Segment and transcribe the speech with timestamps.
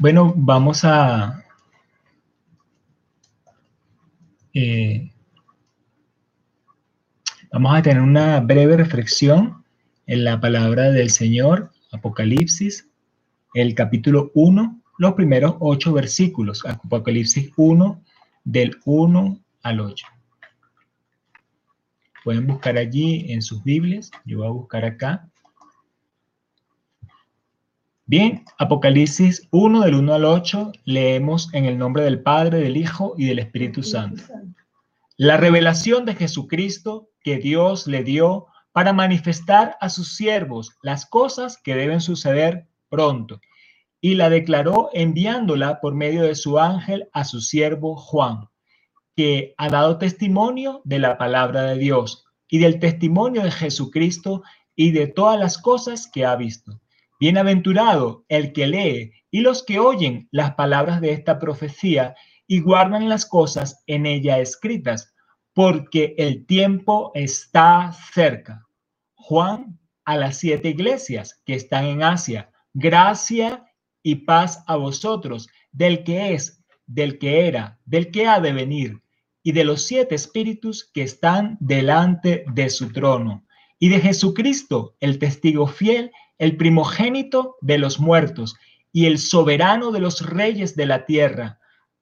[0.00, 1.44] Bueno, vamos a...
[4.54, 5.10] Eh,
[7.52, 9.64] vamos a tener una breve reflexión
[10.06, 12.88] en la palabra del Señor, Apocalipsis,
[13.54, 18.00] el capítulo 1, los primeros ocho versículos, Apocalipsis 1,
[18.44, 20.06] del 1 al 8.
[22.22, 25.28] Pueden buscar allí en sus Biblias, yo voy a buscar acá.
[28.10, 33.12] Bien, Apocalipsis 1 del 1 al 8 leemos en el nombre del Padre, del Hijo
[33.18, 34.22] y del Espíritu Santo.
[35.18, 41.58] La revelación de Jesucristo que Dios le dio para manifestar a sus siervos las cosas
[41.62, 43.42] que deben suceder pronto.
[44.00, 48.48] Y la declaró enviándola por medio de su ángel a su siervo Juan,
[49.16, 54.44] que ha dado testimonio de la palabra de Dios y del testimonio de Jesucristo
[54.74, 56.80] y de todas las cosas que ha visto
[57.20, 62.14] Bienaventurado el que lee y los que oyen las palabras de esta profecía
[62.46, 65.14] y guardan las cosas en ella escritas,
[65.52, 68.66] porque el tiempo está cerca.
[69.14, 73.64] Juan a las siete iglesias que están en Asia, gracia
[74.02, 79.02] y paz a vosotros, del que es, del que era, del que ha de venir,
[79.42, 83.44] y de los siete espíritus que están delante de su trono,
[83.78, 88.56] y de Jesucristo, el testigo fiel, el primogénito de los muertos
[88.92, 91.60] y el soberano de los reyes de la tierra,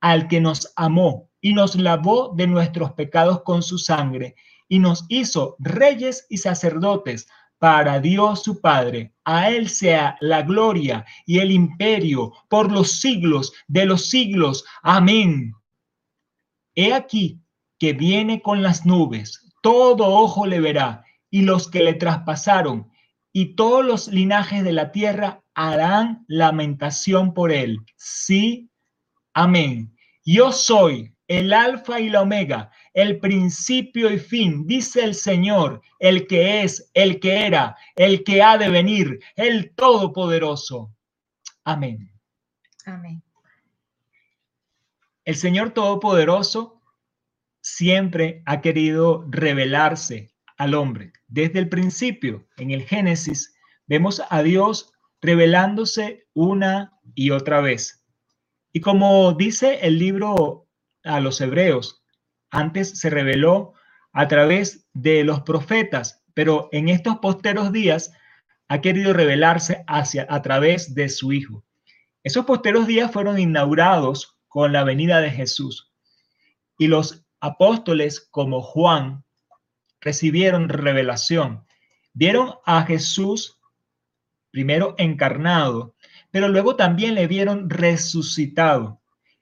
[0.00, 4.34] al que nos amó y nos lavó de nuestros pecados con su sangre
[4.68, 9.14] y nos hizo reyes y sacerdotes para Dios su Padre.
[9.24, 14.64] A Él sea la gloria y el imperio por los siglos de los siglos.
[14.82, 15.54] Amén.
[16.74, 17.40] He aquí
[17.78, 22.90] que viene con las nubes, todo ojo le verá, y los que le traspasaron,
[23.32, 27.78] y todos los linajes de la tierra harán lamentación por él.
[27.96, 28.70] Sí,
[29.34, 29.94] amén.
[30.24, 36.26] Yo soy el alfa y la omega, el principio y fin, dice el Señor, el
[36.26, 40.94] que es, el que era, el que ha de venir, el Todopoderoso.
[41.64, 42.10] Amén.
[42.86, 43.22] Amén.
[45.24, 46.80] El Señor Todopoderoso
[47.60, 51.12] siempre ha querido revelarse al hombre.
[51.28, 53.54] Desde el principio, en el Génesis,
[53.86, 54.92] vemos a Dios
[55.22, 58.04] revelándose una y otra vez.
[58.72, 60.68] Y como dice el libro
[61.04, 62.04] a los hebreos,
[62.50, 63.74] antes se reveló
[64.12, 68.12] a través de los profetas, pero en estos posteros días
[68.68, 71.64] ha querido revelarse hacia a través de su hijo.
[72.22, 75.92] Esos posteros días fueron inaugurados con la venida de Jesús.
[76.78, 79.24] Y los apóstoles como Juan
[80.00, 81.64] recibieron revelación.
[82.12, 83.58] Vieron a Jesús
[84.50, 85.94] primero encarnado,
[86.30, 89.00] pero luego también le vieron resucitado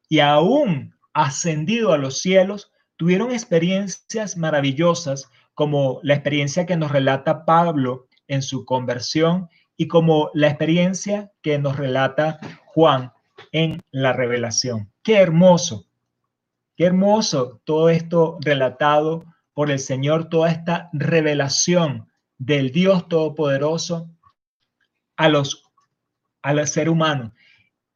[0.09, 7.45] y aún ascendido a los cielos, tuvieron experiencias maravillosas como la experiencia que nos relata
[7.45, 13.13] Pablo en su conversión y como la experiencia que nos relata Juan
[13.53, 14.93] en la revelación.
[15.03, 15.87] Qué hermoso,
[16.77, 19.25] qué hermoso todo esto relatado
[19.57, 24.11] por el Señor toda esta revelación del Dios Todopoderoso
[25.17, 25.63] a los
[26.43, 27.33] al ser humano.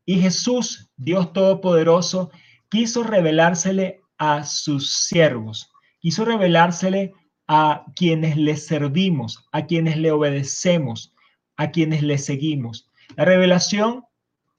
[0.07, 2.31] Y Jesús, Dios Todopoderoso,
[2.71, 7.13] quiso revelársele a sus siervos, quiso revelársele
[7.47, 11.13] a quienes le servimos, a quienes le obedecemos,
[11.59, 12.89] a quienes le seguimos.
[13.17, 14.07] La revelación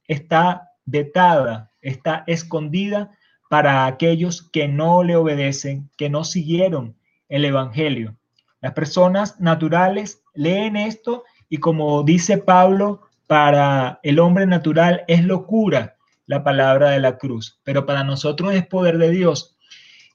[0.07, 3.17] está vetada, está escondida
[3.51, 6.95] para aquellos que no le obedecen, que no siguieron
[7.27, 8.15] el Evangelio.
[8.61, 15.97] Las personas naturales leen esto y como dice Pablo, para el hombre natural es locura
[16.27, 19.57] la palabra de la cruz, pero para nosotros es poder de Dios.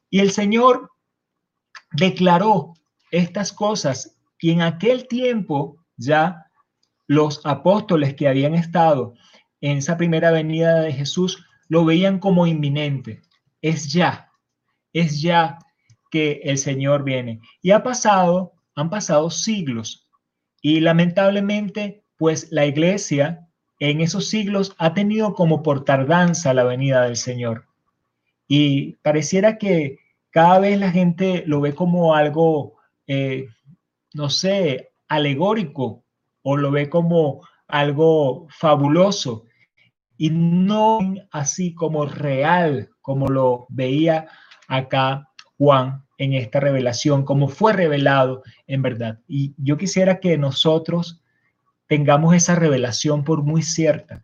[0.09, 0.93] Y el Señor
[1.93, 2.73] declaró
[3.11, 6.47] estas cosas y en aquel tiempo ya
[7.07, 9.13] los apóstoles que habían estado
[9.61, 13.26] en esa primera venida de Jesús lo veían como inminente
[13.63, 14.31] es ya,
[14.93, 15.59] es ya
[16.11, 17.41] que el Señor viene.
[17.63, 20.07] Y ha pasado, han pasado siglos
[20.63, 23.47] y lamentablemente, pues la iglesia
[23.79, 27.67] en esos siglos ha tenido como por tardanza la venida del Señor.
[28.49, 29.99] Y pareciera que
[30.31, 33.47] cada vez la gente lo ve como algo, eh,
[34.15, 36.05] no sé, alegórico
[36.43, 39.45] o lo ve como algo fabuloso
[40.19, 40.99] y no
[41.31, 44.29] así como real, como lo veía
[44.69, 45.29] acá
[45.59, 49.21] Juan en esta revelación, como fue revelado en verdad.
[49.29, 51.23] Y yo quisiera que nosotros
[51.87, 54.23] tengamos esa revelación por muy cierta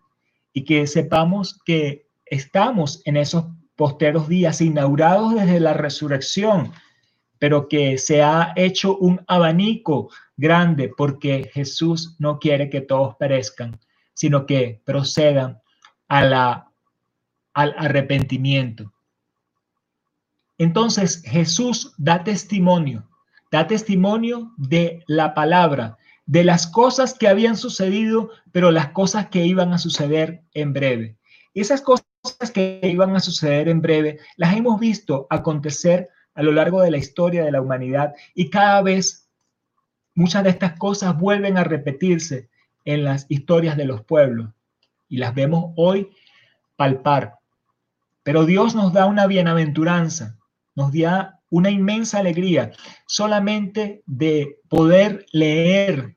[0.53, 3.47] y que sepamos que estamos en esos
[3.77, 6.73] posteros días inaugurados desde la resurrección,
[7.39, 13.79] pero que se ha hecho un abanico grande porque Jesús no quiere que todos perezcan,
[14.15, 15.62] sino que procedan
[16.13, 18.93] al arrepentimiento.
[20.59, 23.09] Entonces Jesús da testimonio,
[23.51, 29.47] da testimonio de la palabra, de las cosas que habían sucedido, pero las cosas que
[29.47, 31.17] iban a suceder en breve.
[31.55, 32.05] Esas cosas
[32.53, 36.99] que iban a suceder en breve las hemos visto acontecer a lo largo de la
[36.99, 39.29] historia de la humanidad y cada vez
[40.15, 42.51] muchas de estas cosas vuelven a repetirse
[42.85, 44.51] en las historias de los pueblos
[45.13, 46.11] y las vemos hoy
[46.75, 47.35] palpar.
[48.23, 50.39] Pero Dios nos da una bienaventuranza,
[50.75, 52.73] nos da una inmensa alegría
[53.07, 56.17] solamente de poder leer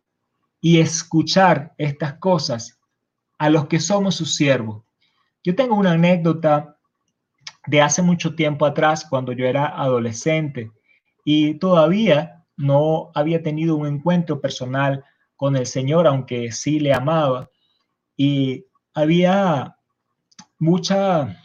[0.62, 2.80] y escuchar estas cosas
[3.38, 4.84] a los que somos sus siervos.
[5.44, 6.78] Yo tengo una anécdota
[7.68, 10.72] de hace mucho tiempo atrás, cuando yo era adolescente
[11.26, 15.04] y todavía no había tenido un encuentro personal
[15.36, 17.50] con el Señor, aunque sí le amaba.
[18.16, 18.64] Y
[18.96, 19.78] había
[20.58, 21.42] mucha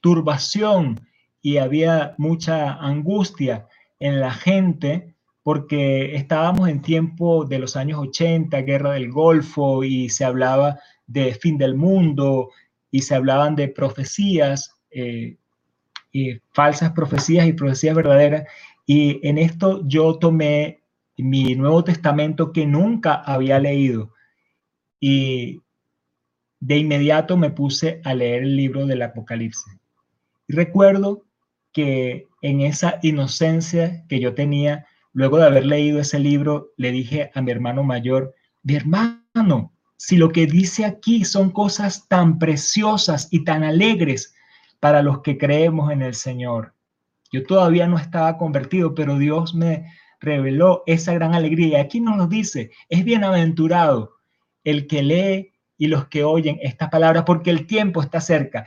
[0.00, 1.06] turbación
[1.40, 3.68] y había mucha angustia
[4.00, 10.08] en la gente porque estábamos en tiempo de los años 80, guerra del Golfo, y
[10.08, 12.50] se hablaba de fin del mundo,
[12.90, 15.36] y se hablaban de profecías, eh,
[16.10, 18.44] y falsas profecías y profecías verdaderas.
[18.86, 20.80] Y en esto yo tomé
[21.18, 24.14] mi Nuevo Testamento que nunca había leído
[24.98, 25.60] y
[26.60, 29.78] de inmediato me puse a leer el libro del Apocalipsis.
[30.48, 31.24] Y recuerdo
[31.72, 37.30] que en esa inocencia que yo tenía, luego de haber leído ese libro, le dije
[37.34, 43.28] a mi hermano mayor, mi hermano, si lo que dice aquí son cosas tan preciosas
[43.30, 44.34] y tan alegres
[44.80, 46.74] para los que creemos en el Señor.
[47.32, 49.90] Yo todavía no estaba convertido, pero Dios me
[50.20, 51.68] reveló esa gran alegría.
[51.68, 54.16] Y aquí nos lo dice, es bienaventurado
[54.62, 58.66] el que lee y los que oyen esta palabra, porque el tiempo está cerca.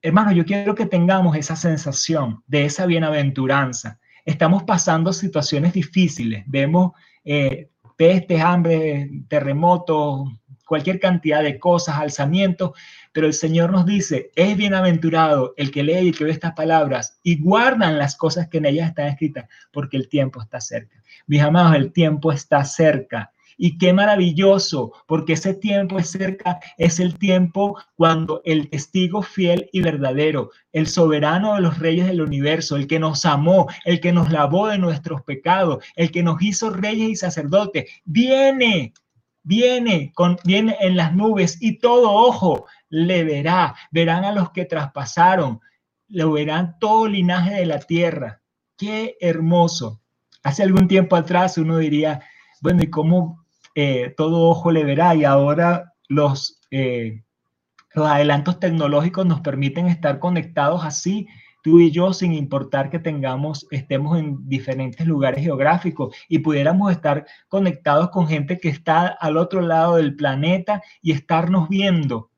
[0.00, 3.98] Hermano, yo quiero que tengamos esa sensación de esa bienaventuranza.
[4.24, 6.92] Estamos pasando situaciones difíciles, vemos
[7.24, 10.28] eh, pestes, hambre, terremotos,
[10.68, 12.72] cualquier cantidad de cosas, alzamientos,
[13.12, 17.18] pero el Señor nos dice, es bienaventurado el que lee y que ve estas palabras
[17.22, 21.02] y guardan las cosas que en ellas están escritas, porque el tiempo está cerca.
[21.26, 23.32] Mis amados, el tiempo está cerca.
[23.60, 29.68] Y qué maravilloso, porque ese tiempo es cerca, es el tiempo cuando el testigo fiel
[29.72, 34.12] y verdadero, el soberano de los reyes del universo, el que nos amó, el que
[34.12, 38.94] nos lavó de nuestros pecados, el que nos hizo reyes y sacerdotes, viene,
[39.42, 40.12] viene,
[40.44, 45.60] viene en las nubes y todo ojo le verá, verán a los que traspasaron,
[46.06, 48.40] lo verán todo linaje de la tierra.
[48.76, 50.00] Qué hermoso.
[50.42, 52.22] Hace algún tiempo atrás uno diría,
[52.60, 57.22] bueno, ¿y cómo eh, todo ojo le verá y ahora los, eh,
[57.94, 61.28] los adelantos tecnológicos nos permiten estar conectados así,
[61.62, 67.26] tú y yo, sin importar que tengamos, estemos en diferentes lugares geográficos y pudiéramos estar
[67.48, 72.30] conectados con gente que está al otro lado del planeta y estarnos viendo.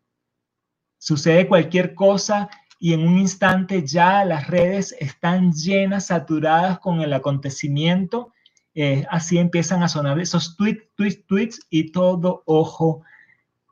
[0.98, 7.12] Sucede cualquier cosa y en un instante ya las redes están llenas, saturadas con el
[7.12, 8.32] acontecimiento
[8.74, 13.02] eh, así empiezan a sonar esos tweets, tweets, tweets y todo ojo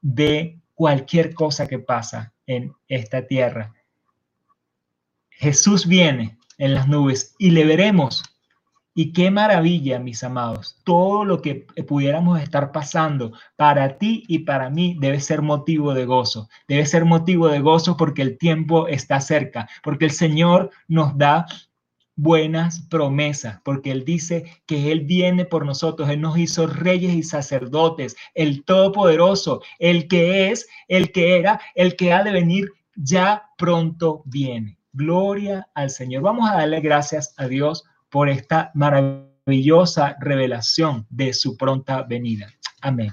[0.03, 3.75] de cualquier cosa que pasa en esta tierra.
[5.31, 8.25] Jesús viene en las nubes y le veremos.
[8.95, 10.81] Y qué maravilla, mis amados.
[10.83, 16.05] Todo lo que pudiéramos estar pasando para ti y para mí debe ser motivo de
[16.05, 16.49] gozo.
[16.67, 21.47] Debe ser motivo de gozo porque el tiempo está cerca, porque el Señor nos da
[22.19, 27.23] buenas promesas, porque Él dice que Él viene por nosotros, Él nos hizo reyes y
[27.23, 33.45] sacerdotes, el Todopoderoso, el que es, el que era, el que ha de venir, ya
[33.57, 34.79] pronto viene.
[34.93, 36.23] Gloria al Señor.
[36.23, 42.49] Vamos a darle gracias a Dios por esta maravillosa revelación de su pronta venida.
[42.81, 43.13] Amén.